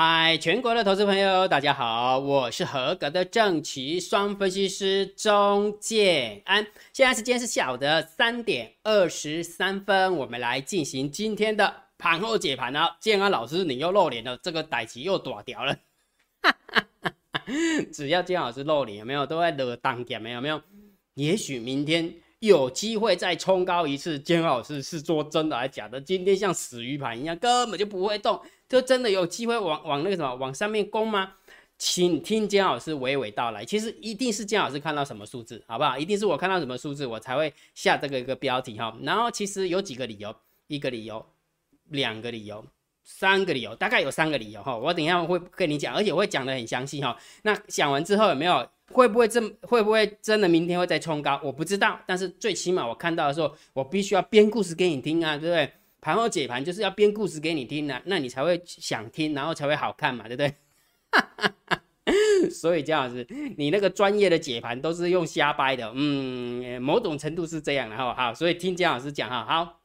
[0.00, 6.64] 嗨，全国的投资朋友，大家好，我是合格的正奇双分析师钟建安。
[6.92, 12.96] 现在时间是下午的三点二十三分，我们来进行今天的盘后解盘啊。
[13.00, 15.76] 建安老师，你又露脸了，这个歹棋又躲掉了。
[17.92, 20.22] 只要建安老师露脸，有没有都在惹当点？
[20.22, 20.62] 没有没有？
[21.14, 24.16] 也许明天有机会再冲高一次。
[24.16, 26.00] 建安老师是说真的还是假的？
[26.00, 28.40] 今天像死鱼盘一样，根本就不会动。
[28.68, 31.34] 就真的有机会往往那个什么往上面攻吗？
[31.78, 33.64] 请听姜老师娓娓道来。
[33.64, 35.96] 其实一定是姜老师看到什么数字，好不好？
[35.96, 38.96] 一定是我看到什么数字，我才会下这个一个标题哈。
[39.02, 40.34] 然后其实有几个理由，
[40.66, 41.24] 一个理由，
[41.90, 42.64] 两个理由，
[43.04, 44.76] 三个理由，大概有三个理由哈。
[44.76, 47.16] 我等一下会跟你讲，而且我会讲的很详细哈。
[47.42, 51.40] 那讲完之后有没有会不会真会不会真的明天会再冲高？
[51.44, 55.70] 我不知道，但是最起码我看到的时候，我必须要编故事给你听啊，对不对？
[56.00, 60.54] 盘后解盘就是要编故事给你听的，那你才会想听，然后才会好看嘛，对不对？
[62.50, 68.14] 所以姜老师，你那个专业的解盘都是用瞎掰的，嗯，某种程度是这样的哈。
[68.14, 69.80] 好，所以听姜老师讲哈，好。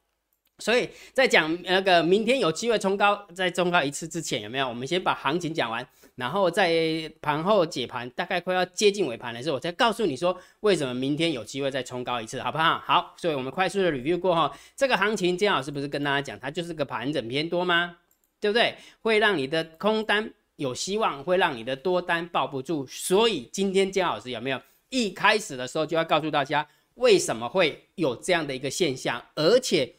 [0.60, 4.68] 所以在讲那个明天有机会冲高，在冲高一次之前有没有？
[4.68, 5.84] 我们先把行情讲完。
[6.16, 12.78] 然后在盘后解盘，大概快要接近尾盘的时候，我再告诉你说为什么明天有机会再冲高一次，好不好？
[12.78, 17.96] 好，所以我们快速的 review 过哈，这个行情，姜老师不是跟大家讲，它就是个盘整偏多吗？
[18.38, 18.76] 对不对？
[19.02, 22.86] 会让你的空单有希望，会让你的多单抱不住。
[22.86, 29.20] 所以今天姜老师有没有一开始的时候就要告诉大家为什么会有这样的一个现象？
[29.34, 29.94] 而且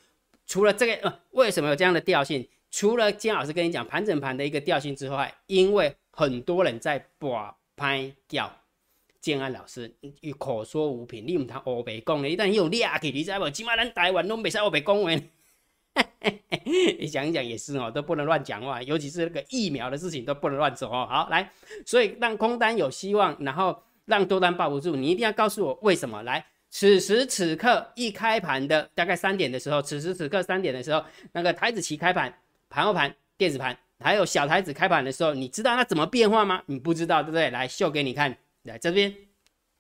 [0.48, 2.48] 除了这个，呃，为什么有这样的调性？
[2.72, 8.50] 除了姜老师跟你讲盘整盘的一个调性之外，因为很多人在把拍叫
[9.20, 13.50] 建安老师，你口说无凭，你唔通乌白讲的，一旦有裂起，你知无？
[13.50, 15.12] 起码咱台湾拢袂使乌白讲话。
[17.00, 21.06] 你想一想也是哦，都不能乱讲话，尤其是那个疫苗的事情都不能乱做哦。
[21.10, 21.52] 好，来，
[21.86, 26.24] 所以让空单有希望，然后让多单抱不住，你一定要告诉我为什么？
[26.24, 32.34] 来，此时此刻一开盘的大概三点的时候，此时此刻三点的时候，那个台子期开盘，
[32.70, 33.78] 盘后盘，电子盘。
[34.00, 36.62] 还有小台子开盘的时候，你知道它怎么变化吗？
[36.66, 37.50] 你不知道，对不对？
[37.50, 39.16] 来秀给你看，来这边，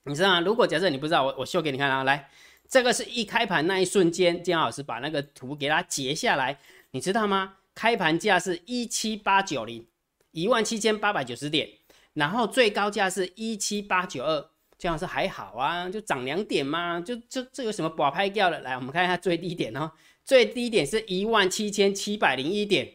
[0.05, 0.39] 你知道吗？
[0.39, 2.03] 如果假设你不知道，我我秀给你看啊。
[2.03, 2.29] 来，
[2.69, 6.57] 这个是一开盘那一瞬间，姜老师把那个图给它截下来，
[6.91, 7.55] 你知道吗？
[7.75, 9.85] 开盘价是一七八九零，
[10.31, 11.67] 一万七千八百九十点，
[12.13, 18.61] 然后最高价是一七八九二，姜老师还好啊，就涨两点嘛，就就这有什么不好拍掉的？
[18.61, 19.91] 来，我们看一下最低点哦，
[20.23, 22.89] 最低点是一万七千七百零一点。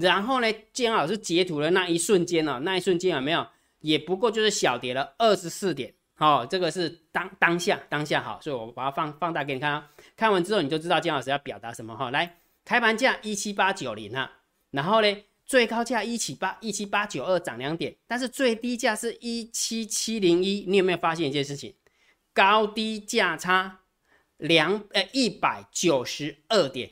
[0.00, 3.46] 然后呢，建老师截图的那一瞬间呢，那一瞬间有没有？
[3.80, 9.90] 也不过就是小跌了二十四点，好，这个是当当下当下好，所以我把它放放大给你看啊。
[10.16, 12.10] 看完之后你就知道建老师要表达什么哈。
[12.10, 14.38] 来，开盘价一七八九零啊，
[14.70, 21.74] 然后呢，最高价一七八一七八九二涨两点，但是最低价是一七七零一，你有没有发现一件事情？
[22.34, 23.80] 高低价差
[24.36, 26.90] 两呃一百九十二点，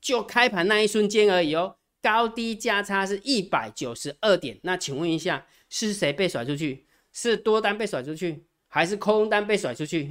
[0.00, 1.76] 就开盘那一瞬间而已哦。
[2.02, 6.84] 高低价差是一百九十二点，那请问一下，是谁被甩出去？
[7.12, 10.10] 是多单被甩出去，还是空单被甩出去？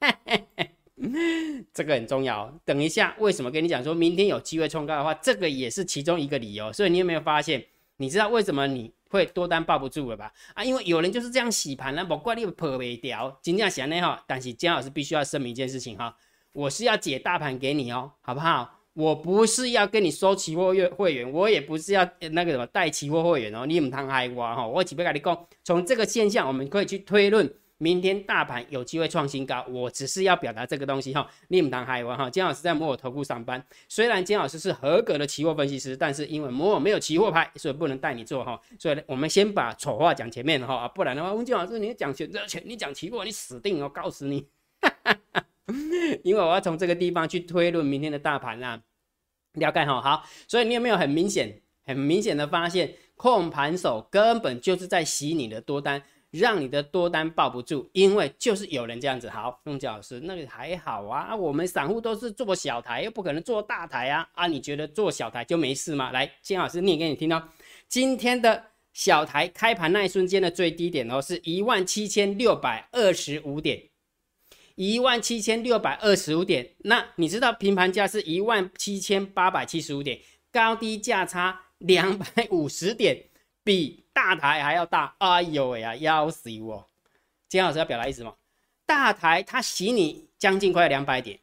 [1.74, 2.52] 这个很重要。
[2.64, 6.72] 等一下，为什么跟你讲说明天有机会冲高的话，这个也是其中一个理由。
[6.72, 7.64] 所以你有没有发现？
[7.98, 10.32] 你知道为什么你会多单抱不住了吧？
[10.54, 13.38] 啊，因为有人就是这样洗盘了，不怪你破不掉。
[13.42, 16.16] 今天想呢哈，但是姜老师必须要声明一件事情哈，
[16.52, 18.81] 我是要解大盘给你哦，好不好？
[18.94, 24.66] 我不是要跟你收期货月会员，我也不是要那个什么带期货会员哦，你唔通害我哈！
[24.66, 29.64] 我只不跟你讲，从这个现象，我们可以去推论明天大盘有机会创新高。
[29.70, 32.28] 我只是要表达这个东西哈，你唔通害我哈！
[32.28, 38.60] 金老师在摩尔投顾上班，虽然金老师是合格的期货分析师，但是因为摩尔没有期货牌，所以不能带你做哈。
[38.78, 44.46] 所以我们先把丑话讲前面哈，不然的话，温金老师你讲选择权，你讲期货，你死定，我告诉你。
[46.24, 48.82] 因为我要从这个地方去推论明天的大盘啊，
[49.54, 59.30] 了解哈好，所以你有没有很明显、很明显的发现，控盘手根本就是在洗你的多单，让你的多单抱不住，因为就是有人这样子。
[59.30, 66.10] 好，孟教老师，那个还好啊，我们散户都是做小台，又不可能做大台啊啊，你觉得做小台就没事吗？
[66.10, 67.48] 来，金老师念给你听哦，
[67.86, 73.91] 今天的小台开盘那一瞬间的最低点哦，是一万七千六百二十五点。
[74.82, 80.18] 一万七千六百二十五点，那你知道平盘价是一万七千八百七十五点，
[80.50, 83.26] 高低价差两百五十点，
[83.62, 85.14] 比大台还要大。
[85.18, 86.90] 哎呦喂呀，要死我！
[87.48, 88.34] 金老师要表达意思吗？
[88.84, 91.38] 大台它洗你将近快两百点，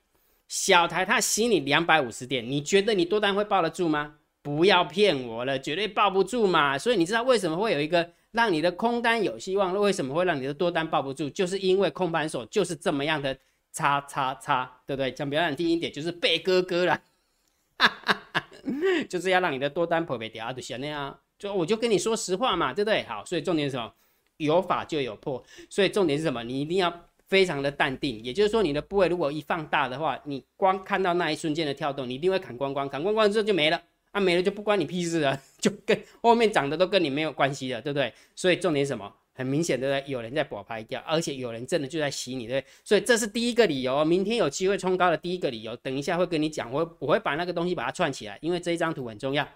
[0.49, 4.15] 小台它洗你两百五十点，你觉得你多单会抱得住吗？
[4.41, 6.77] 不要骗我了，绝对抱不住嘛。
[6.77, 9.73] 所以你知道为什么会有一个让你的空单有希望？
[9.79, 11.29] 为什么会让你的多单抱不住？
[11.29, 13.37] 就是因为空盘手就是这么样的
[13.71, 15.11] 叉叉叉，对不对？
[15.11, 17.01] 讲比较难听一点，就是背哥哥了，
[19.09, 21.19] 就是要让你的多单破不掉啊，就像那样。
[21.37, 23.03] 就我就跟你说实话嘛，对不对？
[23.03, 23.93] 好，所以重点是什么？
[24.37, 26.43] 有法就有破，所以重点是什么？
[26.43, 28.23] 你一定要非常的淡定。
[28.23, 33.81] 也就是说，你的部位如果一放大的话，你光看到那一瞬间的跳动，你一定会砍光光，砍光光之后就没了。
[34.11, 38.13] 啊，没了就不关你屁事了， 就跟后面涨的都跟你没有关系了，对不对？
[38.35, 39.13] 所以重点什么？
[39.35, 42.71] 很明显的，有人在 bỏ 拍掉，而且有人真的就在洗你，对不对？
[42.83, 44.03] 所以这是第一个理由。
[44.03, 49.47] 明天有机会冲高的第一个理由，等一下会跟你讲，我我会把那个东西把它串起来，因为这一张图很重要，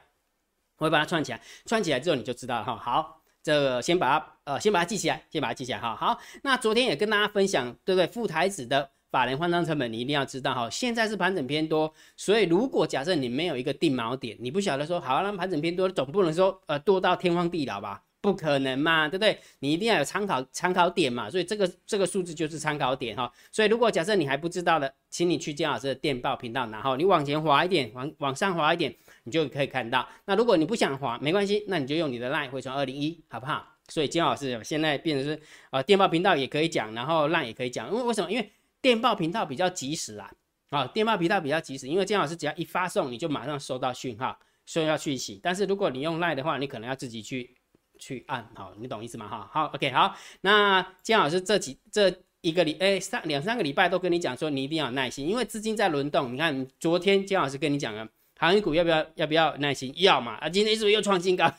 [0.78, 2.78] 我会把它串起来，串起来之后你就知道了哈。
[2.78, 5.94] 好，这个先把它呃先把它记起来，先把它记起来哈。
[5.96, 8.08] 好，那昨天也跟大家分享，对不对？
[8.08, 8.92] 副台子的。
[9.14, 10.68] 法人换仓成本，你一定要知道哈。
[10.72, 18.02] 现在是盘整偏多，所以如果假设你没有一个定锚点，你不晓得说好，那盘整偏多，总不能说呃多到天荒地老吧？
[18.22, 19.38] 不可能嘛，对不对？
[19.60, 21.30] 你一定要有参考参考点嘛。
[21.30, 23.32] 所以这个这个数字就是参考点哈。
[23.52, 28.96] 所以如果假设你还不知道的，请你去姜老师的电报频道，然后你往前滑一点，往往上滑一点，
[29.26, 30.08] 你就可以看到。
[30.26, 33.68] 那如果你不想滑，没关系，那你就用你的 line 回传二零一，好不好？
[33.90, 35.40] 所以姜老师现在变成是
[35.70, 38.32] 呃电报频道也可以讲，然后 line 也可以讲，因为为什么？
[38.32, 38.50] 因为
[38.84, 40.30] 电报频道比较及时啊，
[40.70, 45.40] 啊，电报频道比较及时，因为姜老师只要一发送，你就马上收到讯号，所以要去洗。
[45.42, 47.56] 但是如果你用 Line 的话，你可能要自己去
[47.98, 49.26] 去按，好，你懂意思吗？
[49.26, 50.14] 哈，好，OK，好。
[50.42, 56.34] 那姜老师这几这一个礼，哎，三两三个礼拜都跟你讲说，你一定要有耐心，因为资金在轮动。
[56.34, 58.06] 你看昨天姜老师跟你讲了，
[58.38, 59.94] 航运股要不要要不要耐心？
[59.96, 61.50] 要嘛，啊，今天是不是又创新高？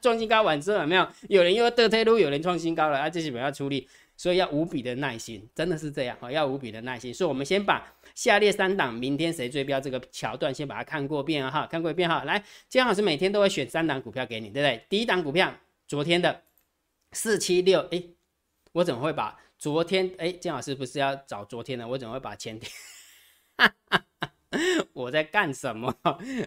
[0.00, 1.06] 创新高完之后有没有？
[1.28, 3.86] 有人又得退路，有人创新高了，啊，这是不要出力。
[4.18, 6.28] 所以要无比的耐心，真的是这样啊！
[6.28, 7.14] 要无比的耐心。
[7.14, 7.86] 所以，我们先把
[8.16, 11.48] 下列三档明天谁追标这个桥段先把它看过遍！
[11.48, 12.24] 哈，看过一遍哈。
[12.24, 14.84] 来，姜老师每天都会选三档股票给你，对不对？
[14.88, 15.54] 第一档股票，
[15.86, 16.42] 昨天的
[17.12, 18.02] 四七六，哎，
[18.72, 20.12] 我怎么会把昨天？
[20.18, 21.86] 哎，姜老师不是要找昨天的？
[21.86, 22.72] 我怎么会把前天？
[24.92, 25.94] 我在干什么？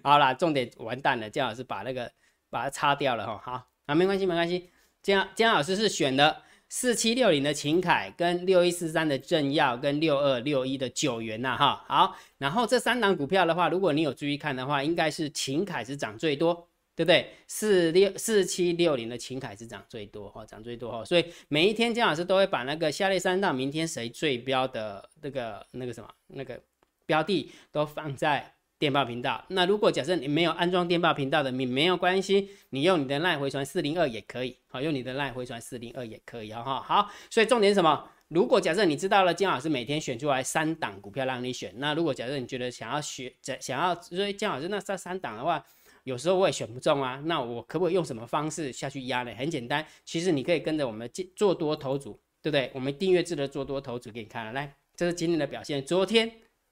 [0.04, 2.12] 好啦，重点完蛋了，姜老师把那个
[2.50, 3.42] 把它擦掉了哈。
[3.42, 4.70] 好，啊，没关系，没关系。
[5.02, 6.42] 姜姜老师是选的。
[6.74, 16.66] 四七六零的秦凯跟六一四三的正耀跟六二六一的九元呐，哈好，然后这三档股票的话，如果你有注意看的话，应该是秦凯是涨最多，
[16.96, 17.30] 对不对？
[17.46, 26.58] 四六四七六零的秦凯是涨最多，哦，涨最多哦，所以每一天姜老师都会把那个下列三档明天谁最标的那个那个什么那个
[27.06, 28.54] 标的都放在。
[28.82, 38.10] 电报频道，那如果假设你没有安装电报频道的，你没有关系，你用你的赖回传四零二也可以，好，用你的赖回传四零二也可以，哈，好，所以重点什么？
[38.30, 45.64] 如果假设你知道了姜老师每天选出来三档股票让你选，那如果假设你觉得想要学，想要追姜老师那这三档的话，
[46.06, 49.32] 有时候我也选不中啊，那我可不可以用什么方式下去压呢？
[49.38, 52.72] 很简单，其实你可以跟着我们做多头组，对不对？
[52.74, 56.32] 我们订阅制的做多头组给你看了，来，这是今天的表现，昨天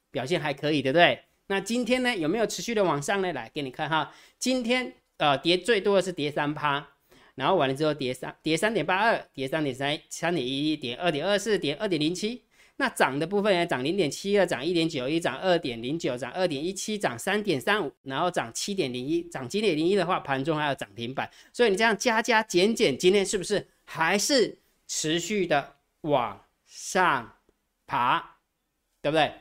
[0.09, 1.19] 表现还可以，对不对？
[1.51, 3.33] 那今天呢有没有持续的往上呢？
[3.33, 6.87] 来给你看哈，今天呃跌最多的是跌三趴，
[7.33, 12.43] 然后完了之后跌三跌三点八二，跌三点三三点一一，跌二点二四，跌二点零七。
[12.77, 21.29] 那涨的部分呢，涨零点七二，涨一点九一，涨二点零九，涨二点一七，涨三点三五，然后涨七点零一，涨七点零一的话，盘中还有涨停板。
[21.51, 27.37] 所以你这样加加减减，今天是不是还是持续的往上
[27.87, 28.37] 爬，
[29.01, 29.33] 对不对？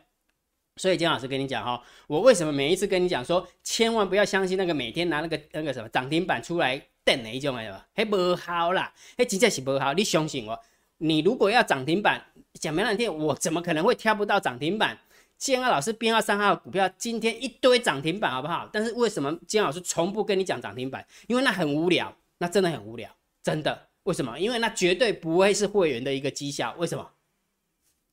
[0.79, 10.59] 所以金老师跟你讲哈，我为什么每一次跟你讲说，千万不要相信那个每天拿那个那个什么涨停板出来等的一种哎，嘿不好啦，嘿真正是不好，你相信我，
[10.99, 14.97] 你如果要涨停板，讲没两天，我怎么可能会挑不到涨停板？
[15.37, 18.69] 建二老师编号三号股票今天一堆涨停板好不好？
[18.73, 21.07] 但是为什么金老师从不跟你讲涨停板？
[21.29, 23.09] 因为那很无聊，那真的很无聊，
[23.43, 23.87] 真的。
[24.05, 24.39] 为什么？
[24.41, 26.75] 因为那绝对不会是会员的一个绩效。
[26.79, 27.09] 为什么？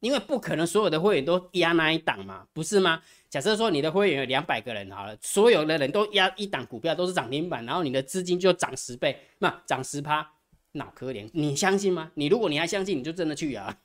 [0.06, 3.02] 因为不可能所有的会员都压那一档嘛，不是吗？
[3.28, 10.34] 假设说你的会员有两百个人好了，所有的人都压一档股票都是涨停板，然后你的资金就涨十倍，那涨十趴，
[10.74, 12.12] 脑壳怜，你相信吗？
[12.14, 13.76] 你如果你还相信，你就真的去啊！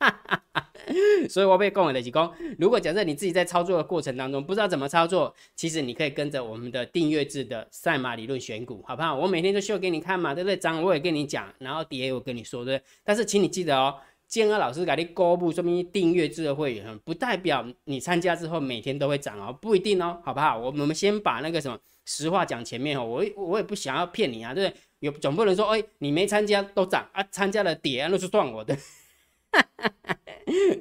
[1.28, 9.14] 所以我被供了的几公，如果假设你自己在操作的过程当中不知道怎么操作，其实你可以跟着我们的订阅制的赛马理论选股，好不好？
[9.14, 10.56] 我每天都秀给你看嘛，对不对？
[10.56, 12.86] 涨我也跟你讲，然后跌我跟你说，对不对？
[13.04, 13.94] 但是请你记得哦。
[14.30, 20.56] 建二老师给你公布，说明订阅制的会员，不代表你参加之后每天都会涨哦，不一定哦，好不好？
[20.56, 24.80] 我我们先把那个什么实话讲前面哦，我我也不想要骗你啊，对不对？
[25.00, 28.76] 有总不能说，哎，你没参加都涨啊，参加了跌啊那是算我的，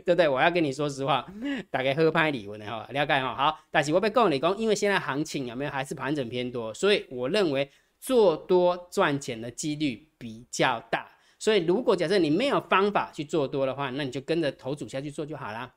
[0.05, 0.27] 对不 对？
[0.27, 1.25] 我要跟你说实话，
[1.71, 3.33] 大概喝拍理论的哈，了解哈。
[3.33, 7.67] 好，但是我被告你讲，因为现在行情有没有还是盘整偏多，所以我认为
[7.99, 11.07] 做多赚钱的几率比较大。
[11.39, 15.73] 所以如果假设你没有方法去做多的话，那你就跟着头组下去做就好了。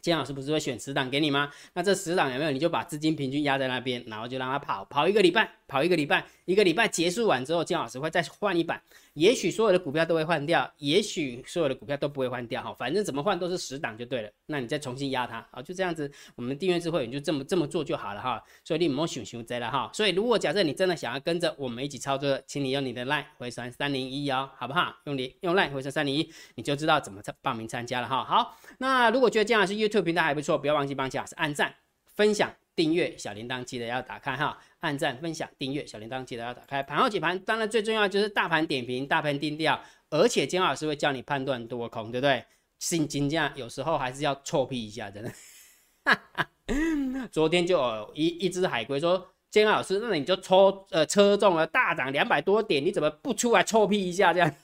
[0.00, 1.50] 金老师不是会选十档给你吗？
[1.72, 2.50] 那这十档有没有？
[2.52, 8.80] 你就把资金平均压在那边，然后就让它跑跑一个礼拜，跑一个礼拜，一个礼拜结束完之后，金老师会再换一版。
[9.14, 14.30] 也许所有的股票都会换掉，也许所有的股票都不会换掉哈，反正怎么换都是十档就对了。
[14.44, 18.42] 那你再重新压它啊，就这样子，我们订阅智慧你就这么这么做就好了哈。
[18.62, 19.90] 所以你莫想想这了哈。
[19.94, 24.94] 所以如果假设你真的想要跟着我们一起操作，请你用你的 line 回传三零一哦，好不好？
[25.04, 28.22] 用你用 line 回传三零一，你就知道怎么参报名参加了哈。
[28.22, 31.74] 好，那如果觉得姜老师 YouTube 平台还不错，不要忘记帮姜老师按赞、
[32.14, 34.56] 分享、订阅小铃铛，记得要打开哈。
[34.80, 36.82] 按赞、分享、订阅小铃铛，记得要打开。
[36.82, 39.80] 盘后解盘，当然最重要就是大盘点评、大盘定调，
[40.10, 42.44] 而且金老师会教你判断多空，对不对？
[42.78, 45.32] 信金价有时候还是要臭屁一下，真的。
[47.32, 54.54] 昨天就有一一只海龟说：“金老师，那你就抽呃车中了大涨两百多点，你怎么不出来臭屁一下？”这样。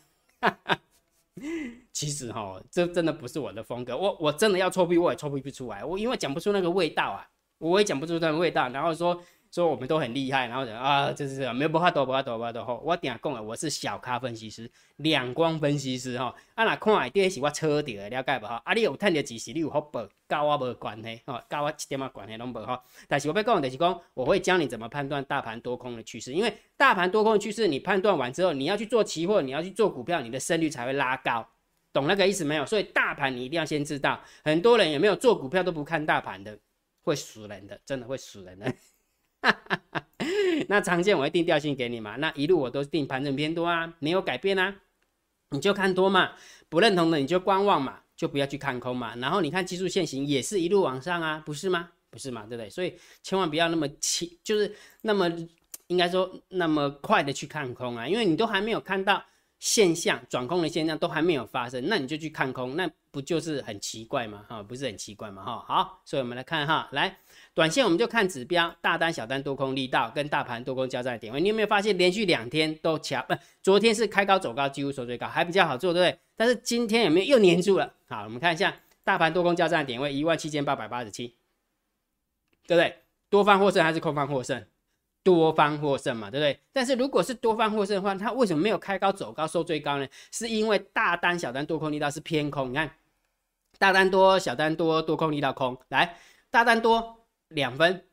[1.92, 3.96] 其实哈，这真的不是我的风格。
[3.96, 5.82] 我我真的要臭屁，我也臭屁不出来。
[5.82, 7.26] 我因为讲不出那个味道啊，
[7.70, 9.22] 我也讲不出那个味道，然后说。
[9.54, 12.82] 说我们都很厉害，然后讲啊，就是没有不怕多，不怕多，不怕多吼。
[12.82, 16.34] 我顶下讲了，我是小咖分析师，两光分析师哈。
[16.54, 18.62] 啊，那看第一是我车底的，了解不哈？
[18.64, 22.82] 啊，你有赚到几时，你有好报，跟我无关系哈，跟我一点啊关系拢无哈。
[23.06, 31.46] 但是我要讲的就是讲，我会教你怎么判断大盘多空的趋势，因为大盘多空的趋势，你判断完之后，你要去做期货，你要去做股票，你的胜率才会拉高，
[31.92, 32.64] 懂那个意思没有？
[32.64, 34.18] 所以大盘你一定要先知道。
[34.42, 36.58] 很多人有没有做股票都不看大盘的，
[37.02, 38.74] 会死人的，真的会死人的。
[40.68, 42.16] 那常见我会定调性给你嘛？
[42.16, 44.76] 那一路我都定盘整偏多啊，没有改变啊，
[45.50, 46.32] 你就看多嘛，
[46.68, 49.16] 不认同的你就观望嘛，就不要去看空嘛。
[49.16, 51.90] 然后你看技术线型也是一路往上啊，不是吗？
[52.10, 52.70] 不是嘛，对不对？
[52.70, 55.28] 所以千万不要那么轻，就是那么
[55.88, 59.24] 应该说那么快的去看空啊，因为你都还没有看到
[59.62, 64.44] 现象转空的现象都还没有发生，那你就去看空，那不就是很奇怪吗？
[64.48, 65.44] 哈，不是很奇怪吗？
[65.44, 67.16] 哈，好，所以我们来看哈，来。
[67.54, 71.40] 短线我们就看指标，大单、小单、多空力道跟大盘多空交战的点位。
[71.40, 73.24] 你有没有发现连续两天都强？
[73.28, 76.18] 不，昨天是开高走高，几乎收最高，还比较好做，对不对？
[76.34, 77.94] 但是今天有没有又黏住了？
[78.08, 81.36] 好，我们看一下大盘多空交战的点位一万七千八百八十七，
[82.66, 82.96] 对不对？
[83.30, 84.66] 多方获胜还是空方获胜？
[85.22, 86.58] 多方获胜嘛，对不对？
[86.72, 90.06] 但是如果是多方获胜的话，它为什么没有开高走高收最高呢？
[90.30, 92.70] 是因为大单、小单、多空力道是偏空。
[92.70, 92.90] 你看，
[93.78, 95.78] 大单多，小单多，多空力道空。
[95.88, 96.16] 来，
[96.50, 97.18] 大单多。
[97.54, 98.06] 两分，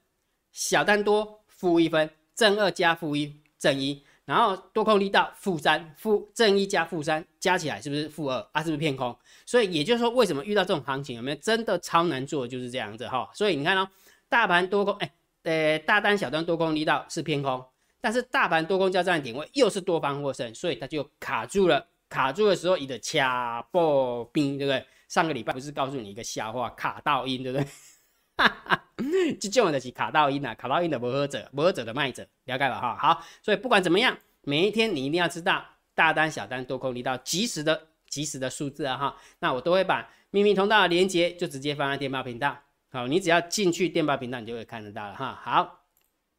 [0.51, 8.62] 小单多负一分，正二加负一正一，然后多空力道负三负正一加负三加起来是不是负二啊？
[8.62, 9.18] 是不是偏空？
[9.46, 12.46] 所以也就是说，为什么遇到这种行情有没有真的超难做？
[12.46, 13.32] 就是这样子哈。
[13.34, 13.89] 所以你看哦，
[14.28, 15.10] 大盘多空哎，
[15.50, 17.65] 呃，大单小单多空力道是偏空，
[18.00, 21.88] 但是大盘多空交战点位又是多方获胜，所以它就卡住了。
[22.08, 24.86] 卡住的时候，你的掐破冰，对不对？
[25.08, 27.65] 上个礼拜不是告诉你一个笑话，卡到音，对不对？
[28.38, 28.86] 哈哈。
[29.41, 32.96] 这种就是卡到音啊，卡到音的磨合者，磨合者的卖者，了解了哈。
[32.96, 35.65] 好，所以不管怎么样，每一天你一定要知道
[35.96, 39.18] 大单、小单、多空力道及时的、及时的数字啊哈。
[39.39, 42.56] 那我都会把秘密通道的连接就直接放在电报频道。
[42.89, 45.39] 好，你只要进去电报频道，你就会看得到了哈。
[45.41, 45.81] 好，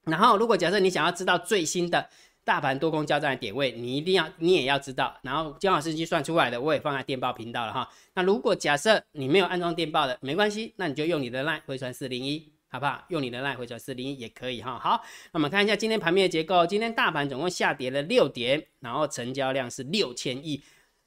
[0.04, 2.08] 然后如果假设你想要知道最新的。
[2.42, 5.14] 大盘多空交战的点位，你一定要，你也要知道。
[5.22, 7.88] 然后姜老师计算出来的，我也放在电报频道了哈。
[8.14, 13.04] 那如果假设你没有安装电报的，没关系，那你就用你的 LINE 回传四零一，好不好？
[13.08, 14.78] 用你的奈回传四零一也可以哈。
[14.78, 15.02] 好，
[15.32, 16.66] 那我们看一下今天盘面的结构。
[16.66, 20.62] 今天大盘总共下跌了六点，然后成交量是六千亿。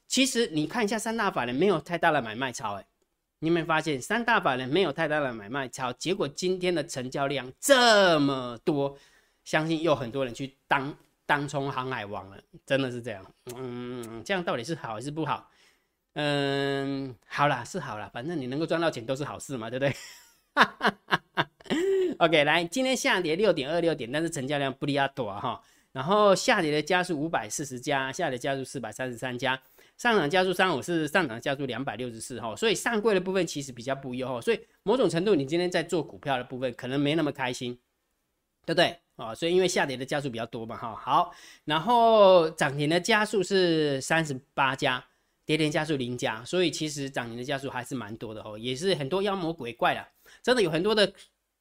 [0.06, 2.86] 其实你看一下三大法人没有太大的买卖超，哎，
[3.38, 5.92] 你有没有发现三大法人没有太大的买卖超？
[5.94, 8.96] 结果今天的成交量这么多，
[9.44, 10.94] 相信又很多人去当。
[11.26, 12.36] 当冲航海王了，
[12.66, 13.24] 真的是这样。
[13.56, 15.48] 嗯，这样到底是好还是不好？
[16.12, 19.96] 嗯，好啦，是好啦，反正你能够赚到钱都是好事嘛，对不对
[20.54, 20.94] 哈哈
[21.34, 21.48] 哈
[22.18, 25.58] ？OK，来，今天下跌六点二六点，但是成交量不离亚多哈。
[25.92, 29.58] 然后下跌的家数五百四十家，下跌家数四百三十三家，
[29.96, 32.54] 上涨加速三五是上涨加速两百六十四哈。
[32.56, 34.40] 所以上柜的部分其实比较不优哈。
[34.40, 37.78] 所以某种程度，你今天在做股票的部分可能没那么开心，
[38.66, 38.98] 对不对？
[39.16, 41.32] 啊，所以因为下跌的加速比较多嘛，哈，好，
[41.64, 45.04] 然后涨停的加速是三十八家，
[45.46, 50.04] 跌停加速零家，所以其实涨停的加速还是蛮多的哦，也是很多妖魔鬼怪的，
[50.42, 51.12] 真的有很多的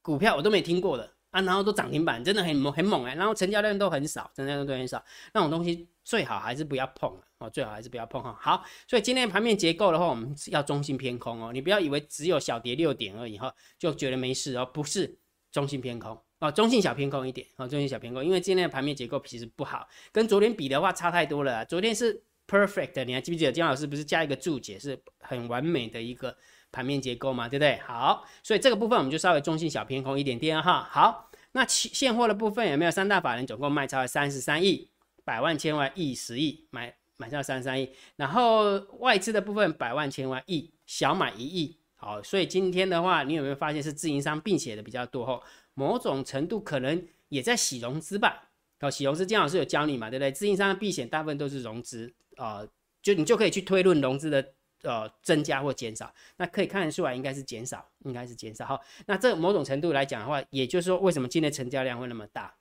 [0.02, 8.38] 股票我都没听过的啊，然后都涨停板，真的很猛很猛哎，然后成交量都很少，成交量都很少，那种东西最好还是不要碰哦，最好还是不要碰哈。
[8.40, 15.18] 好，所以今天盘面结构的话，我们要中性偏空哦，你不要以为只有小跌六点而已哈，就觉得没事哦，不是
[15.52, 21.66] 中性偏空哦，中性小偏空一点哦，中性小偏空，因为今天的盘面结构其实不好，跟昨天比的话差太多了。
[21.66, 26.36] 昨天是 perfect，你还记不记得姜老师不是加一个注解，是很完美的一个
[26.72, 27.78] 盘面结构嘛，对不对？
[27.86, 30.88] 好，所以这个部分我们就稍微中性小偏空一点点哈。
[30.92, 34.90] 好，那期现货的部分有没有三大法人总共卖超了三十三亿？
[35.24, 45.26] 百万千万亿十亿买买下三十三亿，然后外资的部分百万千万亿小买一亿，好，所以今天的话，你有没有发现是自营商并写的比较多？
[45.26, 48.50] 吼，某种程度可能也在洗融资吧？
[48.82, 50.32] 哦，洗融资，姜老师有教你嘛，对不对？
[50.32, 52.68] 自营商的避险大部分都是融资啊，
[53.02, 54.46] 就你就可以去推论融资的
[54.82, 58.66] 呃增加或减少，那可以看得出来应该是减少，应该是减少。
[58.66, 62.54] 好，那这某种程度来讲的话，也就是说为什么今天成交量会那么大？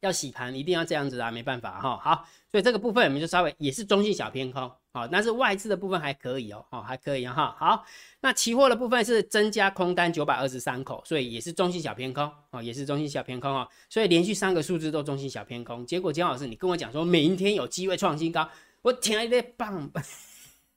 [0.00, 1.96] 要洗盘一定要这样子啊，没办法哈。
[1.96, 7.56] 好，所以这个部分我们就稍微也是中性小偏空，好，但是外资的部分还可以哦，哦还可以哈。
[7.58, 7.84] 好，
[8.20, 13.66] 那期货的部分是增加空单九百二十三口，所以也是中性小偏空哦，也是中性小偏空哦。
[13.88, 18.48] 所以连续三个数字都中性小偏空，结果姜老师你跟我讲说明天有机会创新高，
[18.82, 19.90] 我听一点棒，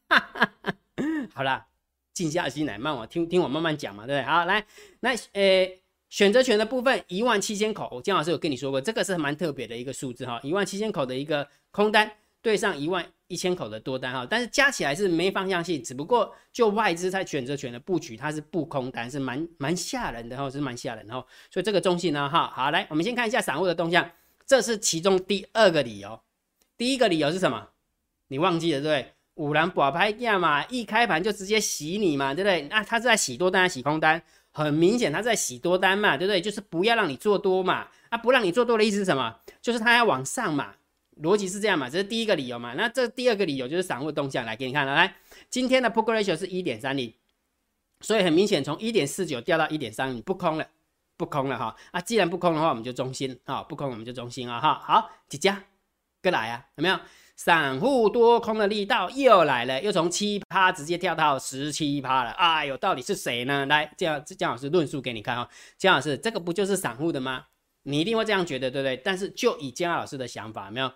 [1.34, 1.68] 好啦，
[2.14, 4.32] 静下心来，慢我听听我慢慢讲嘛，对不对？
[4.32, 4.66] 好，来，
[5.02, 5.70] 那呃。
[6.10, 12.12] 选择权的部分一万七千口，姜老师有跟你说过，这个是蛮特别的一个数字哈，一万七千口的一个空单
[12.42, 24.10] 对上一万一千口的多单哈，但是加起来是没方向性，只不过就外资在选择权的布局，它是不空单，是蛮蛮吓人的哈，是蛮吓人的哈，所以这个中性呢哈，好来，我们先看一下散户的动向，
[24.48, 26.20] 这是其中第二个理由，
[26.76, 27.70] 第一个理由是什么？
[28.30, 29.14] 你忘记了对不对？
[29.36, 32.64] 五蓝宝拍价嘛，一开盘就直接洗你嘛，对不对？
[32.64, 34.22] 那他是在洗多单还是洗空单？
[34.52, 36.42] 很明显，他在洗多单嘛，对不对？
[36.42, 37.88] 就是不要让你做多嘛。
[38.10, 39.40] 啊，不让你做多的意思是什么？
[39.62, 40.74] 就是他要往上嘛。
[41.22, 42.74] 逻辑是这样嘛，这是第一个理由嘛。
[42.76, 44.96] 那这第二个理由就是散户动向，来给你看了。
[44.96, 45.16] 来，
[45.50, 47.14] 今天的 p o k ratio 是一点三零，
[48.00, 50.66] 所以很明显从一点四九掉到一点三零，不空了，
[51.18, 51.76] 不空了哈。
[51.92, 54.82] 啊，既然不空的话，我们就中心啊，不空我们就中心啊哈。
[54.82, 55.62] 好，几家，
[56.22, 56.98] 跟来啊，有没有？
[57.40, 62.32] 散户多空的力道又来了，又从七趴直接跳到十七趴了。
[62.32, 63.66] 哎呦，到底是谁呢？
[63.68, 65.50] 来，这样姜老师论述给你看哈。
[65.78, 67.46] 姜老师，这个不就是散户的吗？
[67.84, 68.98] 你一定会这样觉得，对不对？
[68.98, 70.92] 但是就以姜老师的想法，没有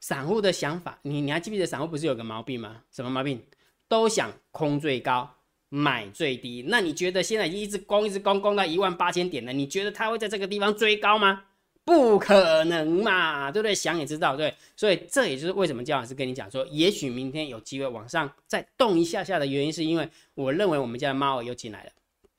[0.00, 2.78] 散户的想法，你你还记不记得散户不是有个毛病吗？
[2.90, 3.40] 什么毛病？
[3.86, 5.30] 都想空最高，
[5.68, 6.64] 买最低。
[6.66, 11.44] 那你觉得现在已经一直攻，一直攻，攻到一万八千点了，你觉得他会在这个地方追高吗？
[11.84, 13.74] 不可能嘛，对不对？
[13.74, 21.90] 想也知道，对，所以这也就是为什么姜老师跟你讲说，也许明天有机会往上再动一下下的原因，是因为我认为我们家的猫又进来了，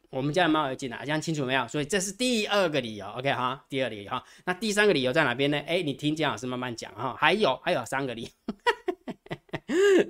[0.10, 1.68] 我们家的猫又进来，这样清楚没有？
[1.68, 4.24] 所以这是第二个理由，OK 哈，第二理由哈。
[4.46, 5.62] 那第三个理由在哪边呢？
[5.68, 7.16] 哎，你听姜老师慢慢讲哈。
[7.20, 8.30] 还有还有三个理由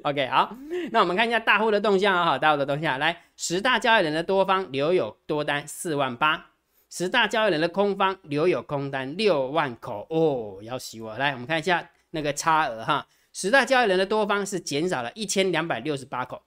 [0.03, 0.55] ，OK 好。
[0.91, 6.51] 那我们看一下大户的动向啊，大户的动向，来十大交易人的多方留有多单四万八。
[6.97, 13.05] 十大交易人的空方留有空单六万口哦，要洗我来，我们看一下那个差额哈。
[13.33, 16.41] 十大交易人的多方是减少了一千两百六十八口，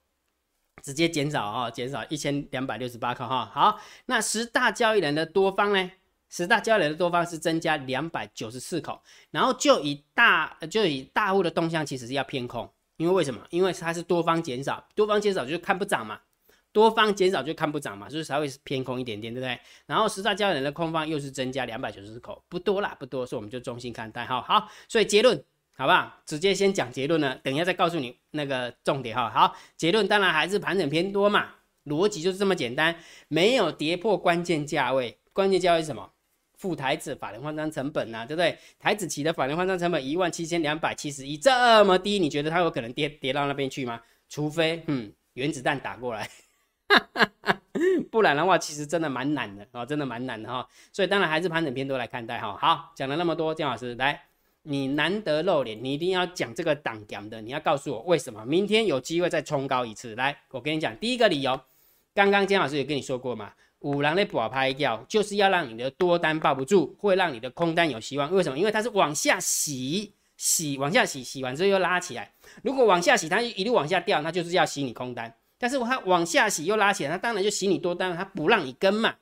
[0.83, 3.45] 直接减少啊，减少一千两百六十八口哈。
[3.53, 5.91] 好，那十大交易人的多方呢？
[6.31, 13.43] 十大交易人的多方是增加两百九十四口，然后就以大就以大户的动向其实是要偏空，因为为什么？
[13.51, 16.19] 因为它是多方减少，多方减少就是看不涨嘛。
[16.79, 19.59] 多方减少就看不涨嘛，所以才会偏空一点点，对不对？
[19.87, 24.41] 然后十大交易人的空方又是增加两百九十口，不多啦，不多，所以我们就中心看待哈。
[24.43, 26.23] 好，所以结论好不好？
[26.25, 29.29] 直接先讲结论呢，等一下再告诉你那个重点哈。
[29.29, 31.49] 好，结论当然还是盘整偏多嘛，
[31.87, 32.95] 逻辑就是这么简单，
[33.27, 36.11] 没有跌破关键价位，关键价位是什么？
[36.57, 38.59] 副台子法人换仓成本呐，对不对？
[38.81, 44.01] 台子期的法人换仓成本一万七千两百七十一，这么低，你觉得它有可能跌跌到那边去吗？
[44.29, 46.29] 除非嗯，原子弹打过来。
[48.11, 50.67] 不然的话，其实真的蛮难的哦，真的蛮难的哈。
[50.93, 52.57] 所以当然还是盘整偏多来看待哈。
[52.61, 54.21] 好，讲了那么多，姜老师来，
[54.63, 60.15] 你难得露脸，你一定要讲这个挡点的，你要告诉我为什么明天有机会再冲高一次。
[60.17, 61.61] 来，我跟你讲，第一个理由，
[62.15, 68.33] 刚刚姜老师也跟你说过嘛，五郎的保拍掉，就是要让你的多单抱不住，会让你的空单有希望。
[68.33, 68.59] 为什么？
[68.59, 72.33] 因为它是往下洗，洗往下洗，洗完之后又拉起来。
[72.63, 75.33] 如果往下洗，它一路往下掉，那就是要洗你空单。
[75.59, 79.17] 但是它往下洗又拉起来，它当然就洗你多单，它不让你跟嘛，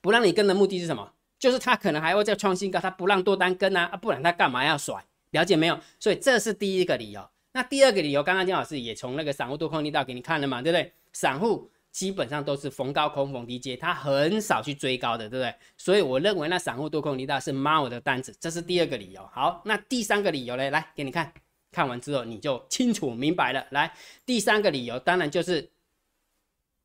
[0.00, 1.12] 不让你跟的目的是什么？
[1.38, 5.04] 就是它可能还会再创新高，它不让多单跟啊，啊不然它干嘛要甩？
[5.30, 5.78] 了解没有？
[5.98, 7.28] 所以这是第一个理由。
[7.52, 10.92] 那第二个理由，刚刚金老师也从那个散户多空力道给你看了嘛，对不对？
[11.12, 15.54] 散户基本上都是逢高空逢低接，它很少去追高的，对不对？
[15.76, 19.24] 所以我认为那散户多空力道是猫的单子，这是第二个理由。
[19.32, 20.70] 好，那第三个理由呢？
[20.70, 21.32] 来给你看，
[21.74, 23.66] 看完之后你就清楚明白了。
[23.70, 23.92] 来，
[24.24, 25.68] 第三个理由当然就是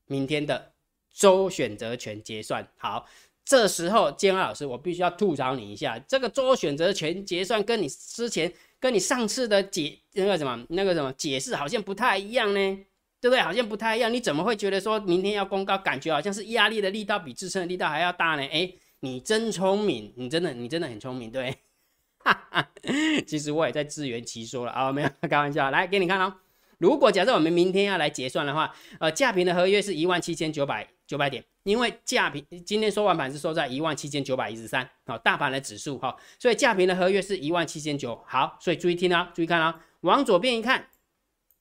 [0.07, 0.73] 明天的
[1.13, 2.67] 周选择权结算。
[2.77, 3.07] 好，
[3.45, 12.79] 这时候建安老师，我必须要吐槽你一下，这个周选择权结算跟你之前跟你上次的解那个什么那个什么解释好像不太一样呢。
[13.21, 13.41] 对不对？
[13.41, 14.13] 好像不太一样。
[14.13, 18.43] 你怎么会觉得说明天要公告，感觉好像是压力的力道比支撑的力道还要大呢？
[18.49, 21.53] 哎，你真聪明，你真的，你真的很聪明，对。
[22.19, 22.69] 哈 哈
[23.27, 24.71] 其实我也在自圆其说了。
[24.71, 25.71] 啊，没有开玩笑。
[25.71, 26.33] 来给你看哦，
[26.77, 38.21] 如果假设我们明天要来结算的话，呃，价平的合约是一万七千九百九百点，因为价平今天收完盘是收在一万七千九百一十三，好，大盘的指数哈，所以价平的合约是一万七千九。
[38.27, 40.87] 好，所以注意听啊，注意看啊，往左边一看。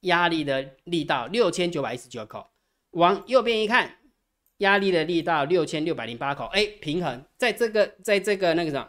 [0.03, 2.49] 压力的力道六千九百一十九口，
[2.93, 3.97] 往右边一看，
[4.59, 8.89] 压力的力道六千六百零八口，哎，平衡，在这个，在这个那个什么，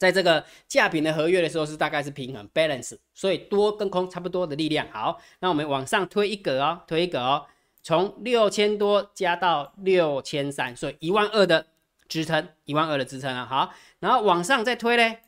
[0.00, 4.86] 在这个价品的合约的时候是大概是平衡 balance，所以多跟空差不多的力量。
[4.90, 7.46] 好，那我们往上推一格哦，推一格哦，
[7.82, 11.66] 从六千多加到六千三，所以一万二的
[12.08, 13.44] 支撑，一万二的支撑啊。
[13.44, 15.18] 好，然后往上再推嘞。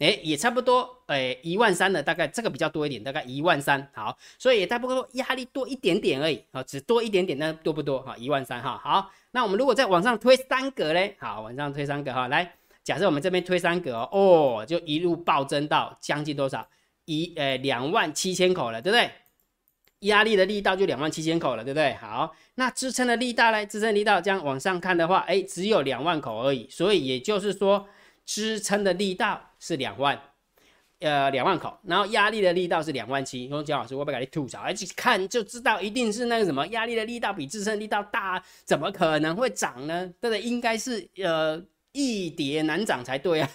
[0.00, 7.98] 哎，也差不多，哎，一万三的大概这个比较多一点，大概一万三，好，所以也差不多压力多一点点而已，啊，只多一点点，那多不多？
[8.02, 12.57] 哈，一万三，哈，好，那我们如果再往上推三格嘞，好，往上推三格，哈，来，
[12.88, 16.66] 假设我们这边推三格哦，就一路暴增到将近多少？
[17.04, 19.10] 一，呃，两万七千口了，对不对？
[20.08, 21.92] 压力的力道就两万七千口了，对不对？
[21.96, 23.66] 好，那支撑的力道呢？
[23.66, 27.86] 支撑力道这样往上看的话，哎，只有两万口而已，所以也就是说。
[28.24, 30.20] 支撑的力道是两万，
[31.00, 33.48] 呃，两万口，然后压力的力道是两万七。
[33.48, 40.06] 说姜老师，我不给你吐槽，而且看就知道一定是那个什么压力的力道比支撑力道大，怎么可能会涨呢？
[40.20, 40.42] 对不对？
[40.42, 41.58] 应该是呃
[41.98, 43.50] 一跌难涨才对啊。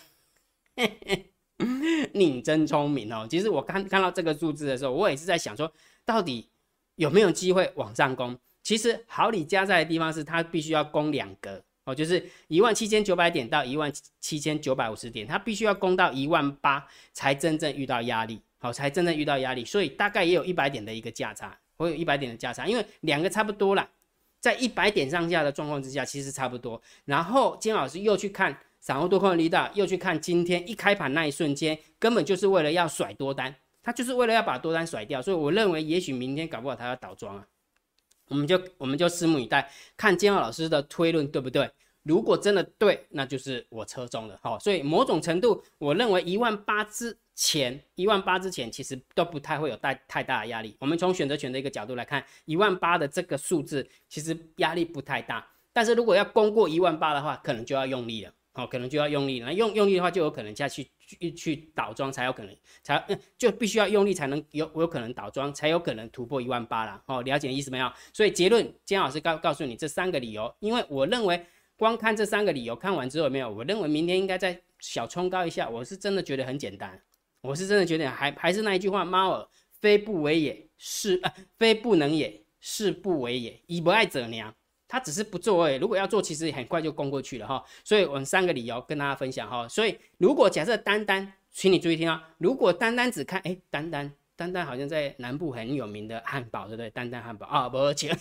[2.13, 3.25] 你真聪明哦。
[3.29, 5.71] 其实我看看到这个数字的时候，我也是在想说，
[6.03, 6.49] 到底
[6.95, 8.37] 有没有机会往上攻？
[8.61, 11.63] 其实好理加在的地方是它必须要攻两格。
[11.85, 23.89] 哦，就是一万七千九百点到一万七千九百五十点，它必须要攻到一万八才真正遇到压力，好，才真正遇到压力，所以大概也有一百点的一个价差，会有一百点的价差，因为两个差不多了，
[24.43, 26.81] 在一百点上下的状况之下，其实差不多。
[27.05, 37.47] 然后金老师又去看散户多空的力道，又去看今天一开盘那一瞬间，根本就是为了要甩多单，他就是为了要把多单甩掉，所以我认为也许明天搞不好他要倒庄啊。
[38.27, 41.71] 我们就我们就拭目以待，看金老师的推论对不对？
[42.01, 44.59] 如果真的对，那就是我车中的好。
[44.59, 50.75] 所以某种程度，我认为一万八之前，一万八之前其实都不太会有太太大的压力。
[50.79, 55.47] 我们从选择权的一个角度来看，一万八的这个数字其实压力不太大。
[55.71, 59.51] 但是如果要攻过一万八的话，可能就要用力了，好，可能就要用力了。
[59.51, 63.03] 用用力的话，就有可能下去去去倒装才有可能，才
[63.37, 67.01] 就必须要用力才能有有可能倒装，才有可能突破一万八了。
[67.07, 67.91] 哦，了解意思没有？
[68.13, 71.43] 所以结论，姜老师告告诉你这三个理由，因为我认为
[71.75, 75.67] 光看这三个理由，看完之后没有，我认为明天应该再小冲高一下。
[75.67, 77.01] 我是真的觉得很简单，
[77.43, 79.47] 我是真的觉得还还是那一句话，猫儿
[79.81, 84.53] 非不为也，是呃，非不能也，是不为也，以不爱者娘。
[84.87, 87.61] 他只是不做而已，如果要做，其实很快就攻过去了哈。
[87.83, 89.67] 所以我们三个理由跟大家分享哈。
[89.67, 96.89] 所以如果假设单单，请你注意听啊，如果单单只看，哎，单单单单好像在南部很有名的汉堡，对不对？
[96.91, 98.17] 单单汉堡啊，不钱，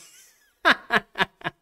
[0.64, 1.52] 哈哈哈哈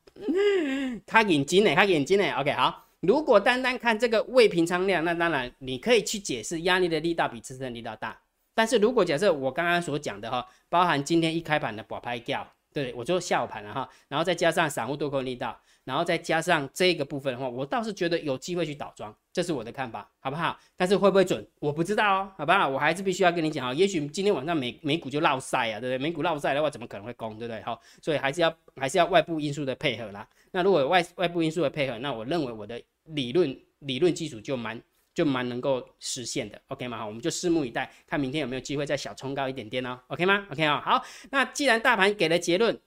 [1.04, 1.74] 他眼睛呢？
[1.74, 2.89] 他眼睛呢？OK，好。
[3.00, 8.20] 如果单单看这个未平仓量，那当然你可以去解释压力的力道比支撑力道大。
[8.54, 12.46] 但是如果假设我刚刚所讲的哈，包含今天一开盘的保拍掉。
[12.72, 20.56] 对，我就下午盘了哈，然后再加上散户多空力道，然后再加上这个部分的话，我倒是觉得有机会去倒庄，这是我的看法，好不好？
[20.76, 22.68] 但是会不会准，我不知道哦，好不好？
[22.68, 25.98] 我还是必须要跟你讲啊，也许今天晚上美美股就落赛啊，对不对？
[25.98, 27.60] 美股落赛的话，怎么可能会攻，对不对？
[27.62, 30.24] 好，所以还是要还是要外部因素的配合啦。
[30.52, 34.80] 那如果外外部因素的配合，那我认为我的理论理论基础就蛮。
[35.12, 36.98] 就蛮能够实现的，OK 吗？
[36.98, 42.78] 好，我们就拭目以待，看明天有没有机会再小冲高一点点哦，OK 吗？OK 啊，好，那既然大盘给了结论，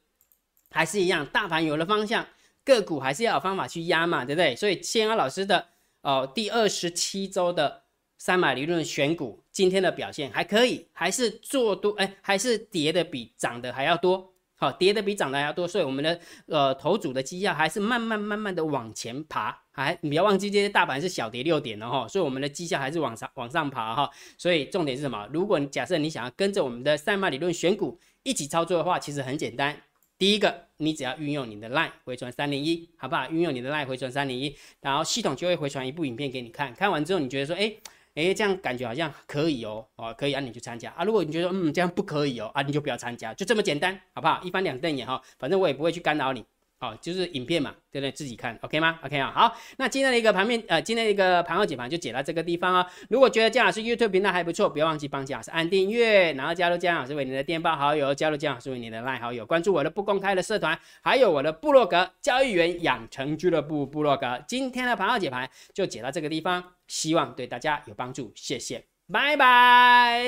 [0.71, 2.25] 还是一样，大盘有了方向，
[2.63, 4.55] 个股还是要有方法去压嘛，对不对？
[4.55, 5.67] 所以千安老师的
[6.01, 7.83] 哦，第二十七周的
[8.17, 14.32] 三百理论选股，今天的表现还可以，还是做多，哎，还是跌的比涨的还要多。
[14.63, 24.09] 好，跌的比涨的还要多，所以我们的呃头组的绩效还是慢慢慢慢的往前爬，还你不要忘记，这些大盘是小跌六点的哈，所以我们的绩效还是往上往上爬哈。
[24.37, 25.27] 所以重点是什么？
[25.31, 29.75] 如果你假设你想要跟着我们的赛马理论选股一起操作的话，其实很简单，
[30.17, 33.29] 第一个，你只要运用你的 line 回传三零一，好不好？
[33.29, 36.73] 运用你的 line 回传三零一，然后系统就会回传一部影片给你看。
[36.73, 37.73] 看完之后，你觉得说，哎
[38.15, 41.03] 哎，这样感觉好像可以哦，哦，可以啊，你去参加啊。
[41.03, 44.41] 如果你觉得嗯这样不可以哦，啊，你就不要参加，就这么简单，好不好？
[44.43, 46.45] 一翻两瞪眼哈，反正我也不会去干扰你。
[46.83, 48.11] 好，就是影片嘛，对不对？
[48.11, 52.85] 自己看，OK 吗？OK 啊，好，那今天的一个盘面，呃，今天的一个盘后解盘就解到这个地方啊。
[53.09, 64.43] 如果觉得姜老师 YouTube 频道还不错，不要忘记帮姜老师按订阅，然后加入姜老师为你的电报好友，加入姜老师为你的 LINE 好友，关注我的不公开的社团，还有我的部落格交易员养成俱乐部部落格。
[64.45, 70.21] 今天的盘后解盘就解到这个地方，希望对大家有帮助，谢谢，拜拜。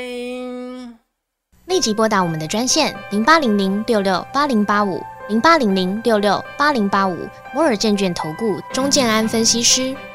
[1.66, 5.04] 立即拨打我们的专线零八零零六六八零八五。
[5.28, 9.96] 零八零零六六八零八五摩尔证券投顾钟建安分析师，